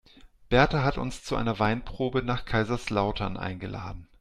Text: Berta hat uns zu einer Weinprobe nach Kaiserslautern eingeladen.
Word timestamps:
Berta 0.49 0.81
hat 0.83 0.97
uns 0.97 1.23
zu 1.23 1.35
einer 1.35 1.59
Weinprobe 1.59 2.23
nach 2.23 2.45
Kaiserslautern 2.45 3.37
eingeladen. 3.37 4.07